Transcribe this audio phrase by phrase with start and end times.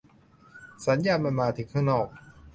[0.85, 2.07] สัญญาณมันมาถึงข้างนอก